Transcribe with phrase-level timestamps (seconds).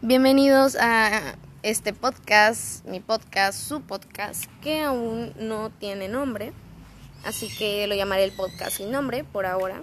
[0.00, 6.52] Bienvenidos a este podcast, mi podcast, su podcast, que aún no tiene nombre,
[7.24, 9.82] así que lo llamaré el podcast sin nombre por ahora.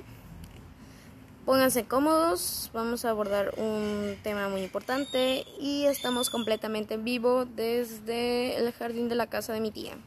[1.44, 8.56] Pónganse cómodos, vamos a abordar un tema muy importante y estamos completamente en vivo desde
[8.56, 9.98] el jardín de la casa de mi tía.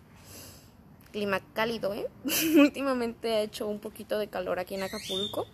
[1.13, 2.09] Clima cálido, ¿eh?
[2.59, 5.47] Últimamente ha hecho un poquito de calor aquí en Acapulco,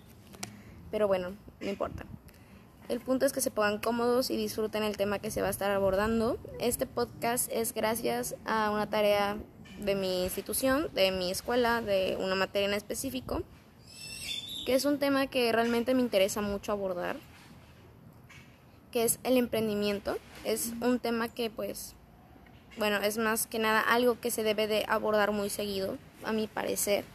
[0.93, 2.07] pero bueno, no importa.
[2.88, 5.50] El punto es que se pongan cómodos y disfruten el tema que se va a
[5.50, 6.38] estar abordando.
[6.61, 9.38] Este podcast es gracias a una tarea
[9.80, 13.42] de mi institución, de mi escuela, de una materia en específico,
[14.66, 17.16] que es un tema que realmente me interesa mucho abordar,
[18.92, 20.18] que es el emprendimiento.
[20.44, 21.94] Es un tema que pues,
[22.76, 26.48] bueno, es más que nada algo que se debe de abordar muy seguido, a mi
[26.48, 27.06] parecer.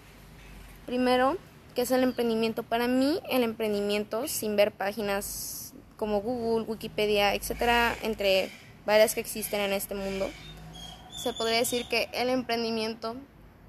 [0.88, 1.38] Primero,
[1.80, 2.64] ¿qué es el emprendimiento?
[2.64, 8.52] Para mí, el emprendimiento, sin ver páginas como Google, Wikipedia, etcétera, entre
[8.86, 10.30] varias que existen en este mundo,
[11.24, 13.16] se podría decir que el emprendimiento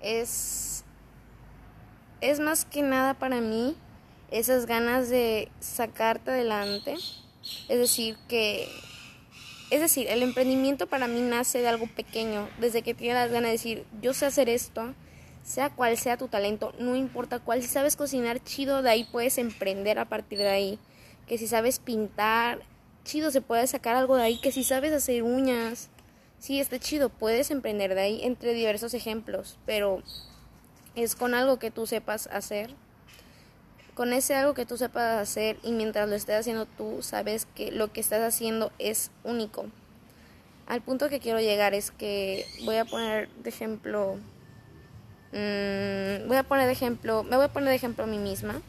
[0.01, 0.83] es
[2.21, 3.77] es más que nada para mí
[4.33, 6.97] esas ganas de sacarte adelante,
[7.69, 8.67] es decir, que
[9.71, 13.51] es decir, el emprendimiento para mí nace de algo pequeño, desde que tienes las ganas
[13.51, 14.97] de decir, yo sé hacer esto,
[15.43, 19.39] sea cual sea tu talento, no importa cuál, si sabes cocinar chido, de ahí puedes
[19.39, 20.79] emprender a partir de ahí
[21.27, 22.61] que si sabes pintar,
[23.05, 25.89] chido, se puede sacar algo de ahí, que si sabes hacer uñas,
[26.41, 30.03] sí, está chido, puedes emprender de ahí entre diversos ejemplos, pero
[30.97, 32.75] es con algo que tú sepas hacer.
[33.95, 37.71] Con ese algo que tú sepas hacer y mientras lo estés haciendo tú sabes que
[37.71, 39.67] lo que estás haciendo es único.
[40.67, 44.17] Al punto que quiero llegar es que voy a poner de ejemplo,
[45.33, 48.61] mmm, voy a poner ejemplo, me voy a poner ejemplo a mí misma.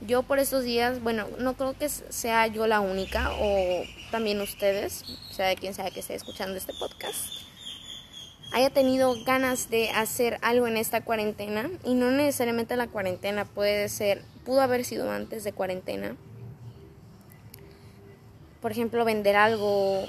[0.00, 5.04] Yo por estos días, bueno, no creo que sea yo la única o también ustedes,
[5.32, 7.38] sea, quien sea que esté escuchando este podcast,
[8.52, 13.88] haya tenido ganas de hacer algo en esta cuarentena y no necesariamente la cuarentena, puede
[13.88, 16.16] ser, pudo haber sido antes de cuarentena.
[18.62, 20.08] Por ejemplo, vender algo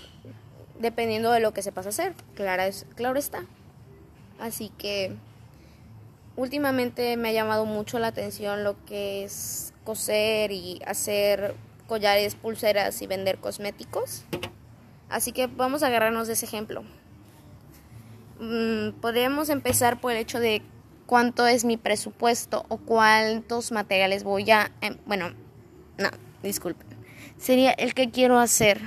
[0.80, 3.46] dependiendo de lo que sepas hacer, claro, es, claro está.
[4.40, 5.16] Así que
[6.40, 11.54] últimamente me ha llamado mucho la atención lo que es coser y hacer
[11.86, 14.24] collares, pulseras y vender cosméticos.
[15.10, 16.84] Así que vamos a agarrarnos de ese ejemplo.
[18.40, 20.62] Mm, podríamos empezar por el hecho de
[21.08, 24.72] cuánto es mi presupuesto o cuántos materiales voy a...
[24.80, 25.34] Em, bueno,
[25.98, 26.10] no,
[26.42, 26.88] disculpen.
[27.38, 28.80] Sería el que quiero hacer,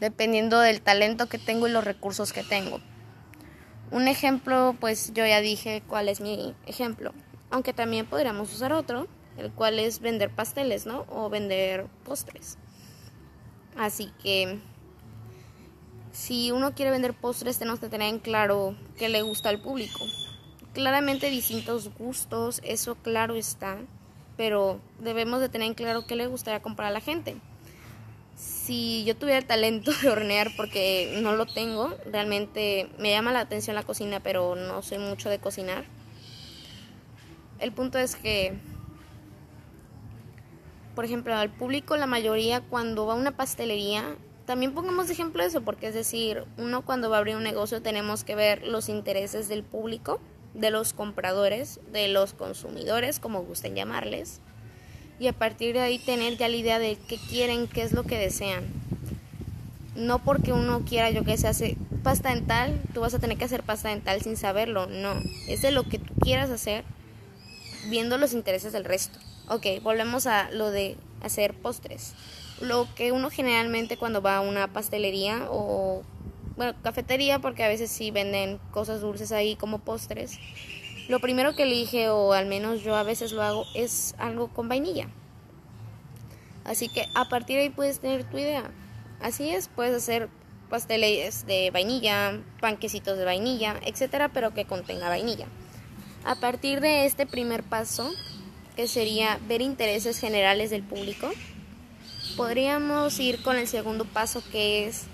[0.00, 2.80] dependiendo del talento que tengo y los recursos que tengo.
[3.90, 7.12] Un ejemplo, pues yo ya dije cuál es mi ejemplo,
[7.50, 9.08] aunque también podríamos usar otro
[9.40, 11.06] el cual es vender pasteles, ¿no?
[11.08, 12.58] O vender postres.
[13.76, 14.58] Así que
[16.12, 20.04] si uno quiere vender postres, tenemos que tener en claro qué le gusta al público.
[20.74, 23.78] Claramente distintos gustos, eso claro está,
[24.36, 27.36] pero debemos de tener en claro qué le gustaría comprar a la gente.
[28.70, 33.40] Si yo tuviera el talento de hornear, porque no lo tengo, realmente me llama la
[33.40, 35.86] atención la cocina, pero no soy mucho de cocinar.
[37.58, 38.56] El punto es que
[40.94, 44.04] por ejemplo, al público, la mayoría cuando va a una pastelería,
[44.46, 47.82] también pongamos de ejemplo eso, porque es decir, uno cuando va a abrir un negocio
[47.82, 50.20] tenemos que ver los intereses del público,
[50.54, 54.40] de los compradores, de los consumidores, como gusten llamarles,
[55.20, 58.04] y a partir de ahí tener ya la idea de qué quieren, qué es lo
[58.04, 58.64] que desean.
[59.94, 63.44] No porque uno quiera, yo que se hace pasta dental, tú vas a tener que
[63.44, 65.12] hacer pasta dental sin saberlo, no,
[65.46, 66.84] es de lo que tú quieras hacer,
[67.90, 69.18] viendo los intereses del resto.
[69.48, 72.14] Ok, volvemos a lo de hacer postres.
[72.62, 76.02] Lo que uno generalmente cuando va a una pastelería o
[76.56, 80.38] bueno, cafetería, porque a veces sí venden cosas dulces ahí como postres,
[81.10, 84.68] lo primero que elige, o al menos yo a veces lo hago, es algo con
[84.68, 85.08] vainilla.
[86.64, 88.70] Así que a partir de ahí puedes tener tu idea.
[89.20, 90.28] Así es, puedes hacer
[90.68, 95.46] pasteles de vainilla, panquecitos de vainilla, etcétera, pero que contenga vainilla.
[96.24, 98.08] A partir de este primer paso,
[98.76, 101.28] que sería ver intereses generales del público,
[102.36, 105.06] podríamos ir con el segundo paso que es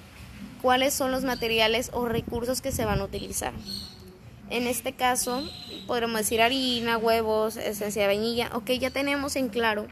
[0.61, 3.55] cuáles son los materiales o recursos que se van a utilizar.
[4.51, 5.43] En este caso,
[5.87, 8.51] podremos decir harina, huevos, esencia de vainilla.
[8.55, 9.87] Ok, ya tenemos en claro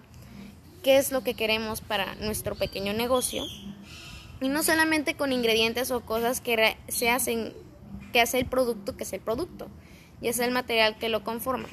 [0.83, 3.45] qué es lo que queremos para nuestro pequeño negocio.
[4.41, 7.53] Y no solamente con ingredientes o cosas que se hacen,
[8.13, 9.69] que hace el producto, que es el producto,
[10.21, 11.69] y es el material que lo conforma.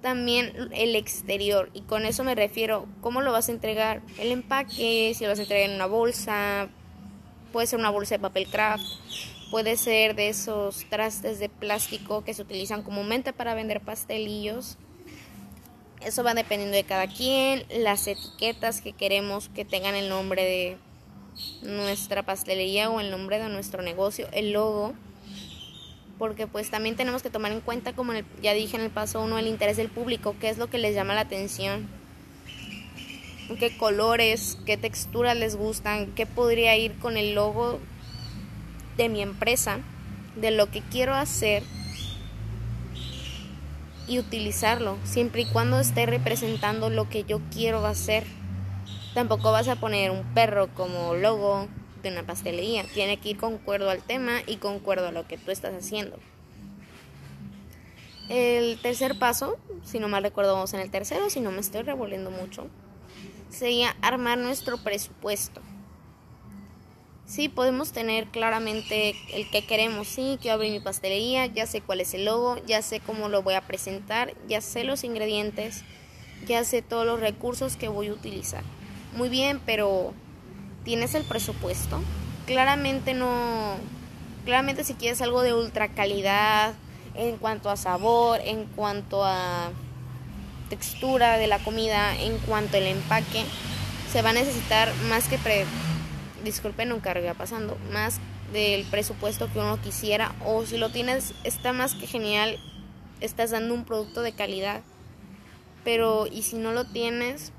[0.00, 5.12] También el exterior y con eso me refiero cómo lo vas a entregar el empaque
[5.14, 6.68] si lo vas a entregar en una bolsa
[7.52, 8.84] puede ser una bolsa de papel craft,
[9.50, 14.76] puede ser de esos trastes de plástico que se utilizan comúnmente para vender pastelillos.
[16.00, 20.76] Eso va dependiendo de cada quien, las etiquetas que queremos que tengan el nombre de
[21.62, 24.94] nuestra pastelería o el nombre de nuestro negocio, el logo,
[26.18, 28.12] porque pues también tenemos que tomar en cuenta, como
[28.42, 30.94] ya dije en el paso uno, el interés del público, qué es lo que les
[30.94, 31.88] llama la atención,
[33.58, 37.80] qué colores, qué texturas les gustan, qué podría ir con el logo
[38.98, 39.78] de mi empresa,
[40.36, 41.62] de lo que quiero hacer
[44.06, 48.24] y utilizarlo, siempre y cuando esté representando lo que yo quiero hacer.
[49.14, 51.68] Tampoco vas a poner un perro como logo
[52.02, 55.50] de una pastelería, tiene que ir concuerdo al tema y concuerdo a lo que tú
[55.50, 56.18] estás haciendo.
[58.28, 61.82] El tercer paso, si no mal recuerdo, vamos en el tercero, si no me estoy
[61.82, 62.66] revolviendo mucho,
[63.48, 65.60] sería armar nuestro presupuesto.
[67.28, 70.08] Sí, podemos tener claramente el que queremos.
[70.08, 73.42] Sí, quiero abrir mi pastelería, ya sé cuál es el logo, ya sé cómo lo
[73.42, 75.84] voy a presentar, ya sé los ingredientes,
[76.46, 78.64] ya sé todos los recursos que voy a utilizar.
[79.14, 80.14] Muy bien, pero
[80.84, 82.00] ¿tienes el presupuesto?
[82.46, 83.74] Claramente no.
[84.46, 86.72] Claramente si quieres algo de ultra calidad
[87.14, 89.70] en cuanto a sabor, en cuanto a
[90.70, 93.44] textura de la comida, en cuanto al empaque,
[94.10, 95.66] se va a necesitar más que pre
[96.48, 98.18] disculpen un carga pasando, más
[98.52, 102.58] del presupuesto que uno quisiera o si lo tienes está más que genial,
[103.20, 104.82] estás dando un producto de calidad.
[105.84, 107.52] Pero y si no lo tienes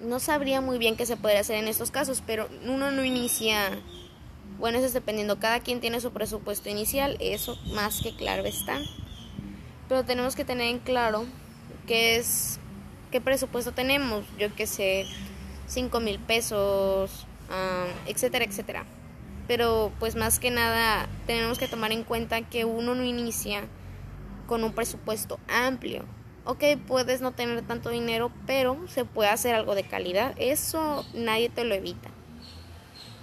[0.00, 3.70] no sabría muy bien qué se podría hacer en estos casos, pero uno no inicia
[4.58, 8.78] bueno, eso es dependiendo, cada quien tiene su presupuesto inicial, eso más que claro está.
[9.88, 11.26] Pero tenemos que tener en claro
[11.86, 12.58] qué es
[13.10, 15.06] qué presupuesto tenemos, yo que sé,
[15.66, 17.25] 5 mil pesos,
[18.06, 18.84] etcétera, etcétera.
[19.46, 23.64] Pero pues más que nada tenemos que tomar en cuenta que uno no inicia
[24.46, 26.04] con un presupuesto amplio.
[26.44, 30.34] Ok, puedes no tener tanto dinero, pero se puede hacer algo de calidad.
[30.36, 32.08] Eso nadie te lo evita.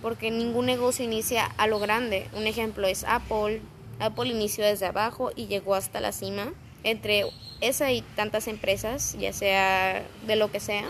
[0.01, 2.29] Porque ningún negocio inicia a lo grande.
[2.33, 3.61] Un ejemplo es Apple.
[3.99, 6.51] Apple inició desde abajo y llegó hasta la cima.
[6.83, 7.23] Entre
[7.61, 10.89] esa y tantas empresas, ya sea de lo que sea.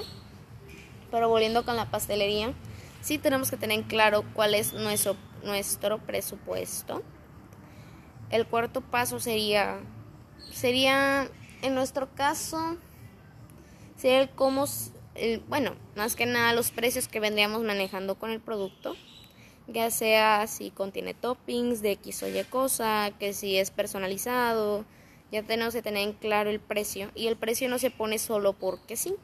[1.12, 2.54] Pero volviendo con la pastelería,
[3.04, 7.04] sí tenemos que tener claro cuál es nuestro, nuestro presupuesto.
[8.30, 9.82] El cuarto paso sería,
[10.52, 11.28] sería,
[11.62, 12.78] en nuestro caso,
[13.98, 14.66] sería el cómo,
[15.48, 18.96] bueno, más que nada los precios que vendríamos manejando con el producto.
[19.68, 24.86] Ya sea si contiene toppings de X o Y cosa, que si es personalizado,
[25.32, 27.12] ya tenemos que tener en claro el precio.
[27.16, 29.16] Y el precio no se pone solo porque sí.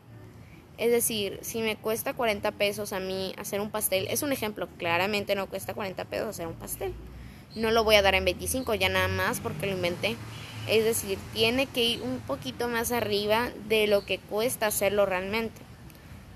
[0.80, 4.70] Es decir, si me cuesta 40 pesos a mí hacer un pastel, es un ejemplo,
[4.78, 6.94] claramente no cuesta 40 pesos hacer un pastel.
[7.54, 10.16] No lo voy a dar en 25 ya nada más porque lo inventé.
[10.70, 15.62] Es decir, tiene que ir un poquito más arriba de lo que cuesta hacerlo realmente.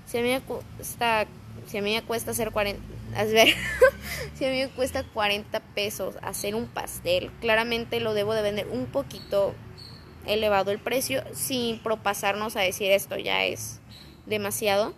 [0.04, 1.24] Si a mí me cuesta,
[1.66, 2.82] si a mí me cuesta hacer 40,
[3.24, 3.48] ver,
[4.34, 8.66] si a mí me cuesta 40 pesos hacer un pastel, claramente lo debo de vender
[8.66, 9.54] un poquito
[10.26, 13.80] elevado el precio sin propasarnos a decir esto ya es
[14.26, 14.94] demasiado.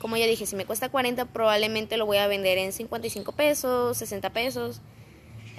[0.00, 3.98] Como ya dije, si me cuesta 40 probablemente lo voy a vender en 55 pesos,
[3.98, 4.80] 60 pesos.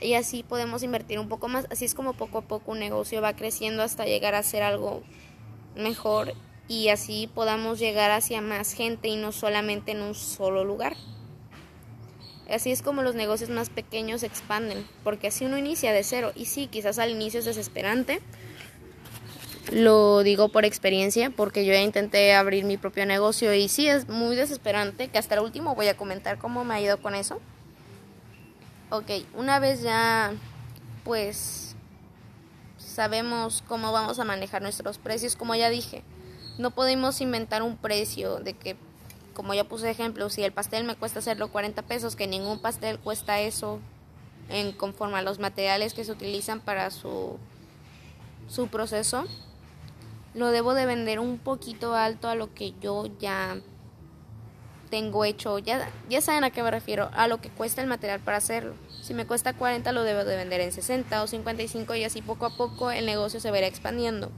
[0.02, 1.66] Y así podemos invertir un poco más.
[1.72, 5.02] Así es como poco a poco un negocio va creciendo hasta llegar a ser algo
[5.76, 6.34] mejor
[6.68, 10.96] y así podamos llegar hacia más gente y no solamente en un solo lugar.
[12.50, 16.32] Así es como los negocios más pequeños expanden, porque así uno inicia de cero.
[16.36, 18.22] Y sí, quizás al inicio es desesperante,
[19.72, 24.10] lo digo por experiencia porque yo ya intenté abrir mi propio negocio y sí es
[24.10, 27.40] muy desesperante que hasta el último voy a comentar cómo me ha ido con eso.
[28.90, 30.34] Ok, una vez ya
[31.04, 31.76] pues
[32.78, 36.04] sabemos cómo vamos a manejar nuestros precios, como ya dije,
[36.58, 38.76] no podemos inventar un precio de que,
[39.34, 43.00] como ya puse ejemplo, si el pastel me cuesta hacerlo 40 pesos, que ningún pastel
[43.00, 43.80] cuesta eso
[44.50, 47.38] en conforme a los materiales que se utilizan para su,
[48.48, 49.26] su proceso
[50.34, 53.58] lo debo de vender un poquito alto a lo que yo ya
[54.90, 55.60] tengo hecho.
[55.60, 58.76] Ya, ya saben a qué me refiero, a lo que cuesta el material para hacerlo.
[59.02, 62.46] Si me cuesta 40 lo debo de vender en 60 o 55 y así poco
[62.46, 64.32] a poco el negocio se verá expandiendo.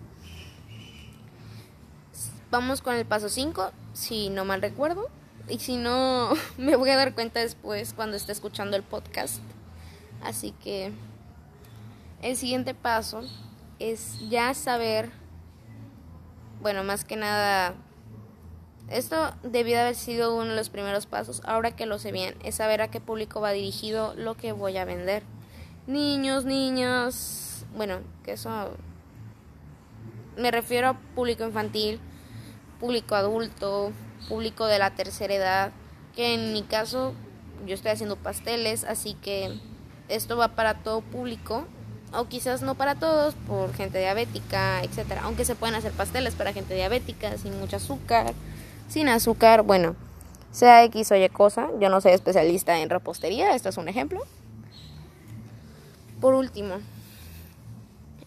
[2.52, 5.10] Vamos con el paso 5, si no mal recuerdo.
[5.50, 9.42] Y si no, me voy a dar cuenta después cuando esté escuchando el podcast.
[10.24, 10.92] Así que
[12.22, 13.22] el siguiente paso
[13.80, 15.12] es ya saber
[16.66, 17.76] bueno, más que nada
[18.90, 22.56] Esto debió haber sido uno de los primeros pasos, ahora que lo sé bien, es
[22.56, 25.22] saber a qué público va dirigido lo que voy a vender.
[25.86, 28.50] Niños, niñas, bueno, que eso
[30.38, 32.00] me refiero a público infantil,
[32.80, 33.92] público adulto,
[34.28, 35.72] público de la tercera edad,
[36.16, 37.14] que en mi caso
[37.68, 39.60] yo estoy haciendo pasteles, así que
[40.10, 41.68] esto va para todo público,
[42.20, 45.22] o quizás no para todos, por gente diabética, etcétera.
[45.24, 48.34] Aunque se pueden hacer pasteles para gente diabética, sin mucho azúcar,
[48.88, 49.96] sin azúcar, bueno,
[50.52, 51.70] sea X o Y cosa.
[51.80, 54.22] Yo no soy especialista en repostería, esto es un ejemplo.
[56.22, 56.76] Por último,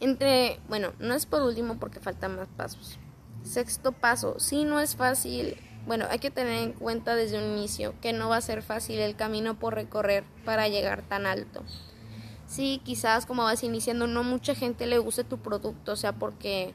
[0.01, 2.99] entre, bueno, no es por último porque faltan más pasos.
[3.45, 7.95] Sexto paso, si no es fácil, bueno, hay que tener en cuenta desde un inicio
[8.03, 11.63] que no va a ser fácil el camino por recorrer para llegar tan alto.
[12.49, 16.73] Sí, quizás como vas iniciando no mucha gente le guste tu producto, o sea, porque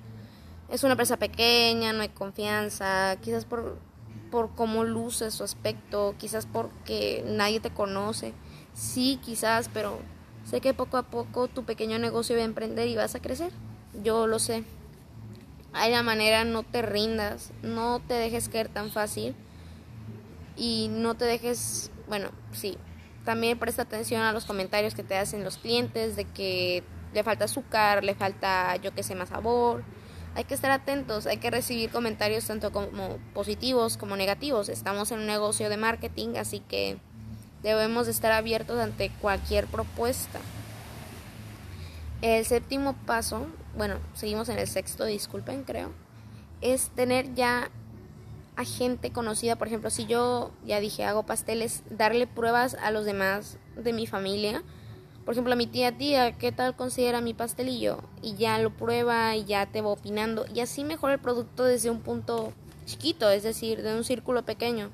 [0.69, 3.79] es una empresa pequeña, no hay confianza, quizás por,
[4.29, 8.33] por cómo luce su aspecto, quizás porque nadie te conoce.
[8.75, 9.99] Sí, quizás, pero
[10.45, 13.51] sé que poco a poco tu pequeño negocio va a emprender y vas a crecer.
[14.03, 14.63] Yo lo sé.
[15.73, 19.35] Hay la manera, no te rindas, no te dejes caer tan fácil
[20.55, 22.77] y no te dejes, bueno, sí,
[23.25, 27.45] también presta atención a los comentarios que te hacen los clientes de que le falta
[27.45, 29.83] azúcar, le falta yo que sé más sabor.
[30.35, 34.67] Hay que estar atentos, hay que recibir comentarios tanto como positivos como negativos.
[34.67, 36.97] Estamos en un negocio de marketing, así que
[37.61, 40.39] debemos de estar abiertos ante cualquier propuesta.
[42.21, 45.91] El séptimo paso bueno, seguimos en el sexto, disculpen, creo,
[46.61, 47.69] es tener ya
[48.55, 53.05] a gente conocida, por ejemplo, si yo ya dije hago pasteles, darle pruebas a los
[53.05, 54.63] demás de mi familia.
[55.25, 58.03] Por ejemplo, a mi tía, tía, ¿qué tal considera mi pastelillo?
[58.21, 60.45] Y ya lo prueba y ya te va opinando.
[60.53, 62.53] Y así mejora el producto desde un punto
[62.85, 64.91] chiquito, es decir, de un círculo pequeño.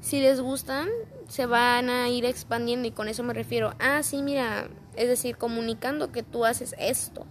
[0.00, 0.88] Si les gustan,
[1.28, 3.74] se van a ir expandiendo y con eso me refiero.
[3.78, 7.26] Ah, sí, mira, es decir, comunicando que tú haces esto.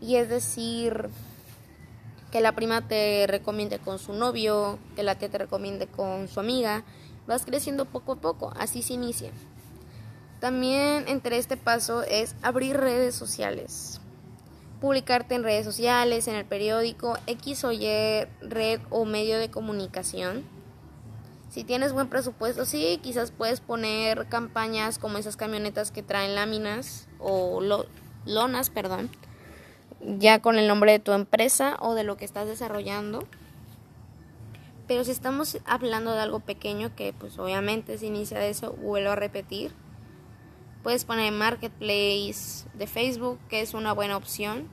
[0.00, 1.08] Y es decir,
[2.30, 6.40] que la prima te recomiende con su novio, que la tía te recomiende con su
[6.40, 6.84] amiga.
[7.26, 9.30] Vas creciendo poco a poco, así se inicia.
[10.40, 14.00] También entre este paso es abrir redes sociales.
[14.80, 17.86] Publicarte en redes sociales, en el periódico, X o Y
[18.40, 20.44] red o medio de comunicación.
[21.50, 27.08] Si tienes buen presupuesto, sí, quizás puedes poner campañas como esas camionetas que traen láminas
[27.18, 27.60] o
[28.24, 29.10] lonas, perdón
[30.02, 33.26] ya con el nombre de tu empresa o de lo que estás desarrollando.
[34.86, 39.10] Pero si estamos hablando de algo pequeño que pues obviamente se inicia de eso, vuelvo
[39.10, 39.72] a repetir,
[40.82, 44.68] puedes poner marketplace de Facebook, que es una buena opción.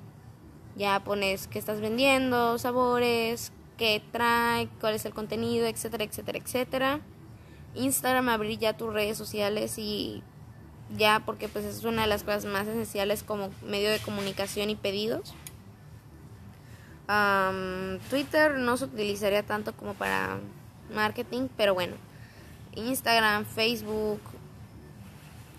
[0.76, 7.02] Ya pones qué estás vendiendo, sabores, qué trae, cuál es el contenido, etcétera, etcétera, etcétera.
[7.76, 10.24] Instagram, abrir ya tus redes sociales y
[10.96, 14.76] ya porque pues es una de las cosas más esenciales como medio de comunicación y
[14.76, 15.34] pedidos.
[18.10, 20.40] Twitter no se utilizaría tanto como para
[20.94, 21.96] marketing, pero bueno,
[22.76, 24.20] Instagram, Facebook,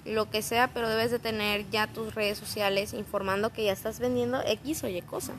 [0.05, 3.99] lo que sea, pero debes de tener ya tus redes sociales informando que ya estás
[4.01, 5.35] vendiendo X o Y cosa.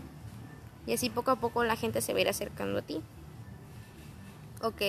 [0.86, 3.01] Y así poco a poco la gente se va a ir acercando a ti.
[4.62, 4.81] Ok.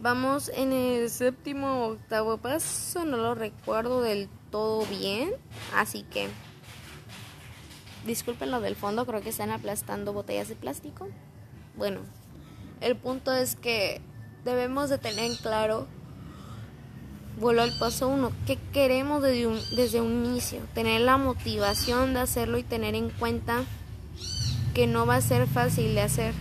[0.00, 5.32] Vamos en el séptimo octavo paso, no lo recuerdo del todo bien,
[5.74, 6.28] así que
[8.06, 11.08] disculpen lo del fondo, creo que están aplastando botellas de plástico.
[11.76, 12.02] Bueno,
[12.80, 14.00] el punto es que
[14.44, 15.88] debemos de tener en claro,
[17.40, 22.20] vuelvo al paso uno, qué queremos desde un, desde un inicio, tener la motivación de
[22.20, 23.64] hacerlo y tener en cuenta
[24.74, 26.34] que no va a ser fácil de hacer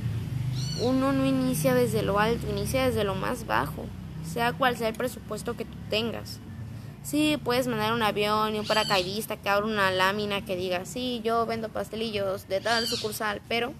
[0.81, 3.85] uno no inicia desde lo alto, inicia desde lo más bajo,
[4.25, 6.39] sea cual sea el presupuesto que tú tengas.
[7.03, 11.21] Sí, puedes mandar un avión y un paracaidista que abra una lámina que diga, sí,
[11.23, 13.73] yo vendo pastelillos de tal sucursal, pero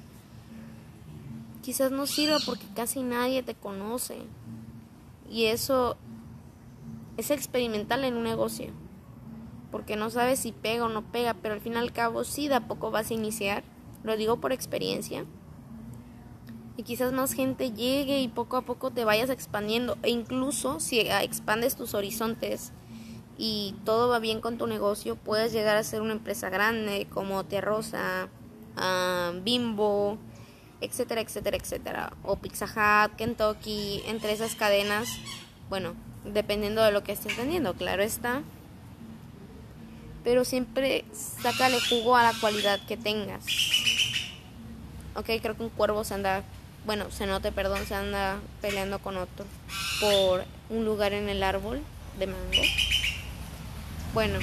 [1.61, 4.19] quizás no sirva porque casi nadie te conoce.
[5.29, 5.97] Y eso
[7.17, 8.71] es experimental en un negocio,
[9.71, 12.47] porque no sabes si pega o no pega, pero al fin y al cabo sí
[12.47, 13.63] de a poco vas a iniciar,
[14.03, 15.25] lo digo por experiencia
[16.77, 20.99] y quizás más gente llegue y poco a poco te vayas expandiendo e incluso si
[20.99, 22.71] expandes tus horizontes
[23.35, 27.43] y todo va bien con tu negocio puedes llegar a ser una empresa grande como
[27.43, 28.29] Terrosa,
[28.77, 30.19] ah, Bimbo,
[30.79, 35.09] etcétera, etcétera, etcétera o Pizza Hut, Kentucky, entre esas cadenas,
[35.69, 38.43] bueno, dependiendo de lo que estés vendiendo, claro está.
[40.23, 43.45] Pero siempre sácale jugo a la cualidad que tengas.
[45.15, 46.43] Ok, creo que un cuervo se anda
[46.87, 49.45] bueno, Cenote, perdón, se anda peleando con otro
[49.99, 51.81] por un lugar en el árbol
[52.17, 52.63] de mango.
[54.13, 54.39] Bueno,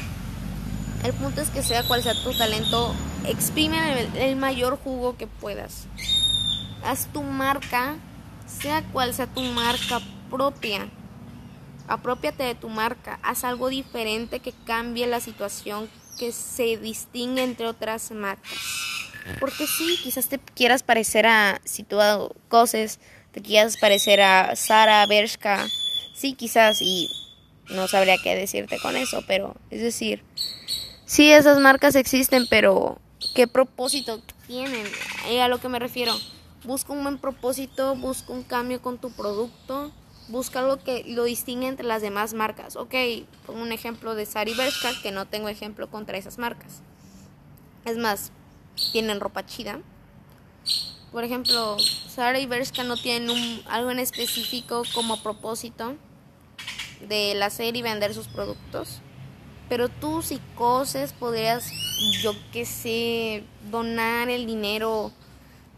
[1.03, 2.95] el punto es que sea cual sea tu talento,
[3.27, 5.87] exprime el, el mayor jugo que puedas.
[6.85, 7.97] Haz tu marca,
[8.47, 10.87] sea cual sea tu marca propia.
[11.89, 17.69] Apropiate de tu marca, haz algo diferente que cambie la situación que se distingue entre
[17.69, 18.94] otras marcas.
[19.41, 21.99] Porque sí, quizás te quieras parecer a, si tú
[22.49, 23.01] cosas,
[23.33, 25.67] te quieras parecer a Sara, Bershka,
[26.15, 27.11] sí, quizás, y
[27.71, 30.23] no sabría qué decirte con eso, pero es decir,
[31.07, 33.01] sí, esas marcas existen, pero
[33.35, 34.87] ¿qué propósito tienen?
[35.31, 36.15] Y a lo que me refiero,
[36.65, 39.93] busca un buen propósito, busca un cambio con tu producto,
[40.29, 42.77] busca algo que lo distingue entre las demás marcas.
[42.77, 42.95] Ok,
[43.47, 46.83] pongo un ejemplo de Sari Bershka, que no tengo ejemplo contra esas marcas.
[47.85, 48.33] Es más,
[48.93, 49.81] tienen ropa chida.
[51.13, 51.77] Por ejemplo,
[52.09, 55.97] Sara y Bershka no tienen un, algo en específico como propósito
[57.09, 59.01] de hacer y vender sus productos.
[59.69, 61.71] Pero tú si coses podrías,
[62.23, 65.13] yo que sé, donar el dinero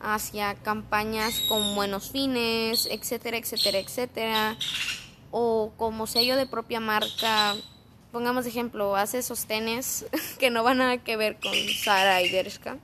[0.01, 4.57] hacia campañas con buenos fines, etcétera, etcétera, etcétera.
[5.31, 7.57] O como sello de propia marca,
[8.17, 10.07] pongamos ejemplo, hace sostenes
[10.39, 11.53] que no van nada que ver con
[11.85, 12.79] Sara y Bershka,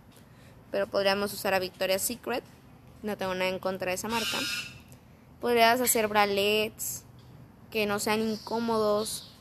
[0.70, 2.44] pero podríamos usar a Victoria's Secret,
[3.02, 4.38] no tengo nada en contra de esa marca.
[5.40, 7.04] Podrías hacer bralets
[7.70, 9.32] que no sean incómodos,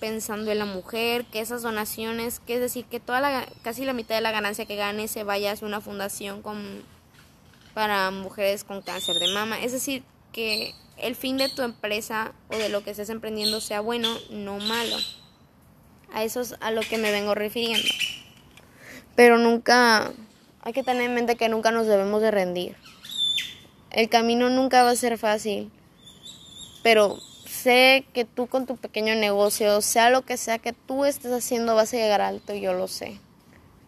[0.00, 3.94] pensando en la mujer, que esas donaciones, que es decir, que toda la, casi la
[3.94, 6.82] mitad de la ganancia que gane se vaya hacia una fundación con
[7.72, 9.58] para mujeres con cáncer de mama.
[9.62, 13.80] Es decir, que el fin de tu empresa o de lo que estés emprendiendo sea
[13.80, 14.98] bueno, no malo.
[16.12, 17.88] A eso es a lo que me vengo refiriendo.
[19.16, 20.12] Pero nunca,
[20.62, 22.76] hay que tener en mente que nunca nos debemos de rendir.
[23.90, 25.70] El camino nunca va a ser fácil,
[26.82, 31.32] pero sé que tú con tu pequeño negocio, sea lo que sea que tú estés
[31.32, 33.20] haciendo, vas a llegar alto, yo lo sé.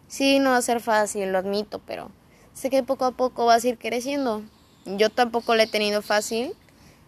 [0.07, 2.11] Sí, no va a ser fácil, lo admito, pero
[2.53, 4.43] sé que poco a poco vas a ir creciendo.
[4.85, 6.53] Yo tampoco lo he tenido fácil,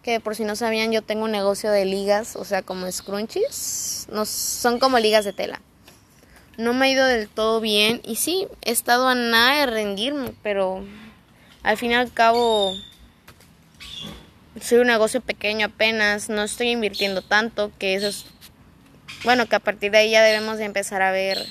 [0.02, 4.06] que por si no sabían, yo tengo un negocio de ligas, o sea, como scrunchies,
[4.10, 5.60] no, son como ligas de tela.
[6.56, 10.32] No me ha ido del todo bien y sí, he estado a nada de rendirme,
[10.42, 10.84] pero
[11.62, 12.74] al fin y al cabo
[14.60, 18.26] soy un negocio pequeño apenas, no estoy invirtiendo tanto, que eso es,
[19.24, 21.46] bueno, que a partir de ahí ya debemos de empezar a ver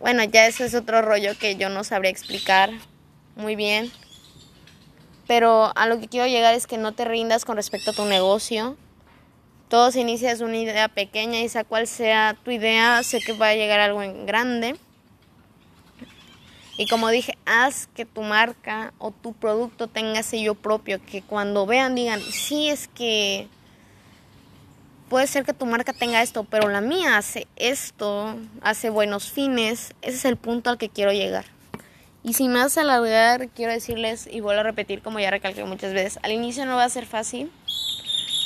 [0.00, 2.70] bueno, ya eso es otro rollo que yo no sabría explicar
[3.36, 3.92] muy bien.
[5.30, 8.04] Pero a lo que quiero llegar es que no te rindas con respecto a tu
[8.04, 8.76] negocio.
[9.68, 13.50] Todo se inicia una idea pequeña y sea cual sea tu idea, sé que va
[13.50, 14.74] a llegar algo en grande.
[16.76, 21.64] Y como dije, haz que tu marca o tu producto tenga sello propio, que cuando
[21.64, 23.46] vean digan, sí es que
[25.08, 29.94] puede ser que tu marca tenga esto, pero la mía hace esto, hace buenos fines,
[30.02, 31.44] ese es el punto al que quiero llegar.
[32.22, 36.18] Y sin más alargar, quiero decirles, y vuelvo a repetir como ya recalqué muchas veces,
[36.22, 37.50] al inicio no va a ser fácil,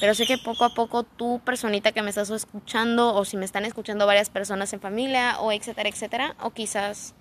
[0.00, 3.44] pero sé que poco a poco tu personita que me estás escuchando, o si me
[3.44, 7.14] están escuchando varias personas en familia, o etcétera, etcétera, o quizás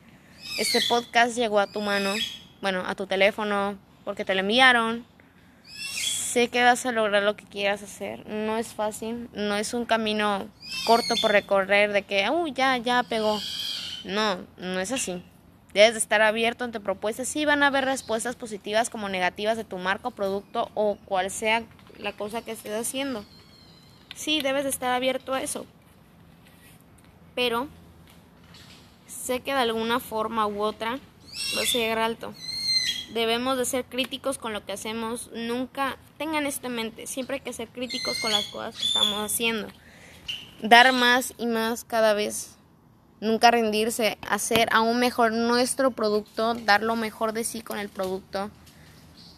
[0.60, 2.14] este podcast llegó a tu mano,
[2.62, 5.06] bueno, a tu teléfono, porque te lo enviaron,
[6.34, 8.28] sé que vas a lograr lo que quieras hacer.
[8.28, 10.48] No es fácil, no es un camino
[10.86, 13.40] corto por recorrer de que, uy, ya, ya pegó.
[14.04, 15.24] No, no es así.
[15.74, 17.28] Debes de estar abierto ante propuestas.
[17.28, 21.64] Sí van a haber respuestas positivas como negativas de tu marco, producto o cual sea
[21.98, 23.26] la cosa que estés haciendo.
[24.16, 25.66] Sí, debes de estar abierto a eso.
[27.34, 27.68] Pero
[29.08, 31.00] sé que de alguna forma u otra
[31.56, 32.34] vas a llegar alto.
[33.14, 35.32] Debemos de ser críticos con lo que hacemos.
[35.34, 37.08] Nunca tengan esto en mente.
[37.08, 39.68] Siempre hay que ser críticos con las cosas que estamos haciendo.
[40.62, 42.58] Dar más y más cada vez.
[43.24, 44.18] Nunca rendirse.
[44.30, 46.56] Hacer aún mejor nuestro producto.
[46.56, 48.52] Dar lo mejor de sí con el producto.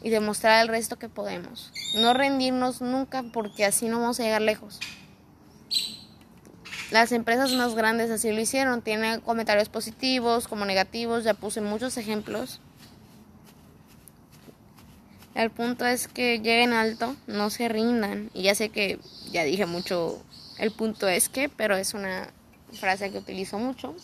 [0.02, 1.72] Y demostrar al resto que podemos.
[1.96, 4.80] No rendirnos nunca porque así no vamos a llegar lejos.
[6.90, 8.82] Las empresas más grandes así lo hicieron.
[8.82, 11.24] Tienen comentarios positivos como negativos.
[11.24, 12.60] Ya puse muchos ejemplos.
[15.36, 18.32] El punto es que lleguen alto, no se rindan.
[18.34, 19.00] Y ya sé que
[19.32, 20.24] ya dije mucho
[20.58, 22.30] el punto es que, pero es una
[22.74, 23.96] frase que utilizo mucho.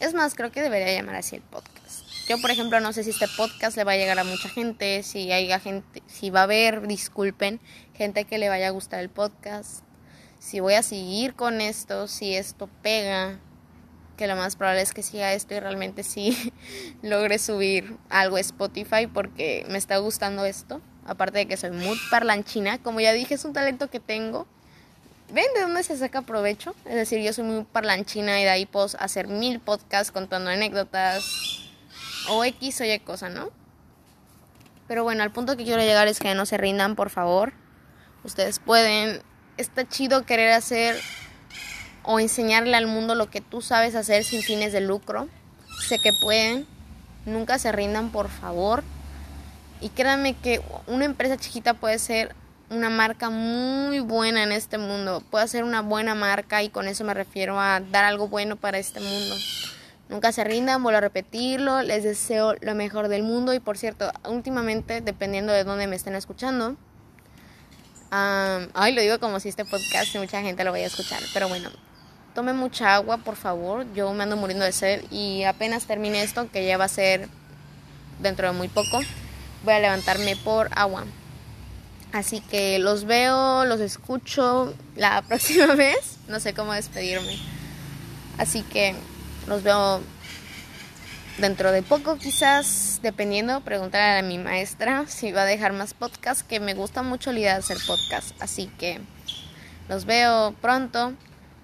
[0.00, 2.06] Es más, creo que debería llamar así el podcast.
[2.28, 5.02] Yo, por ejemplo, no sé si este podcast le va a llegar a mucha gente,
[5.02, 7.60] si hay gente, si va a haber, disculpen,
[7.94, 9.84] gente que le vaya a gustar el podcast,
[10.38, 13.38] si voy a seguir con esto, si esto pega,
[14.16, 16.52] que lo más probable es que siga esto y realmente sí
[17.02, 20.80] logre subir algo a Spotify porque me está gustando esto.
[21.04, 24.46] Aparte de que soy muy parlanchina, como ya dije, es un talento que tengo.
[25.32, 26.74] ¿Ven de dónde se saca provecho?
[26.84, 31.70] Es decir, yo soy muy parlanchina y de ahí puedo hacer mil podcasts contando anécdotas
[32.28, 33.50] o X o Y cosa, ¿no?
[34.88, 37.52] Pero bueno, al punto que quiero llegar es que no se rindan, por favor.
[38.24, 39.22] Ustedes pueden.
[39.56, 40.96] Está chido querer hacer
[42.02, 45.28] o enseñarle al mundo lo que tú sabes hacer sin fines de lucro.
[45.86, 46.66] Sé que pueden.
[47.24, 48.82] Nunca se rindan, por favor.
[49.80, 52.34] Y créanme que una empresa chiquita puede ser
[52.70, 55.22] una marca muy buena en este mundo.
[55.30, 58.78] Puede ser una buena marca y con eso me refiero a dar algo bueno para
[58.78, 59.36] este mundo.
[60.08, 61.82] Nunca se rindan, vuelvo a repetirlo.
[61.82, 63.52] Les deseo lo mejor del mundo.
[63.52, 66.76] Y por cierto, últimamente, dependiendo de dónde me estén escuchando,
[68.10, 71.20] ay, lo digo como si este podcast mucha gente lo vaya a escuchar.
[71.32, 71.70] Pero bueno,
[72.34, 73.92] Tome mucha agua, por favor.
[73.92, 77.28] Yo me ando muriendo de sed y apenas termine esto, que ya va a ser
[78.20, 79.00] dentro de muy poco,
[79.64, 81.04] voy a levantarme por agua.
[82.12, 86.18] Así que los veo, los escucho la próxima vez.
[86.28, 87.36] No sé cómo despedirme.
[88.38, 88.94] Así que
[89.46, 90.00] los veo
[91.38, 96.46] dentro de poco quizás, dependiendo, preguntar a mi maestra si va a dejar más podcast,
[96.46, 98.40] que me gusta mucho la idea de hacer podcast.
[98.40, 99.00] Así que
[99.88, 101.14] los veo pronto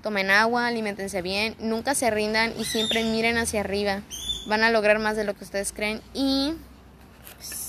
[0.03, 4.03] tomen agua, alimentense bien, nunca se rindan y siempre miren hacia arriba.
[4.47, 6.55] Van a lograr más de lo que ustedes creen y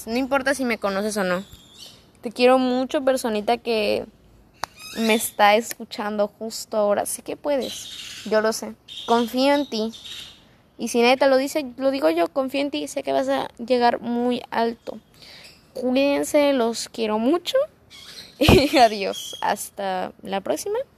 [0.05, 1.43] no importa si me conoces o no.
[2.21, 4.05] Te quiero mucho, personita que
[4.97, 7.05] me está escuchando justo ahora.
[7.05, 8.75] Sé que puedes, yo lo sé.
[9.05, 9.93] Confío en ti.
[10.77, 13.47] Y si neta lo dice, lo digo yo, confío en ti, sé que vas a
[13.57, 14.99] llegar muy alto.
[15.73, 17.57] Cuídense, los quiero mucho.
[18.39, 19.35] Y adiós.
[19.41, 20.77] Hasta la próxima.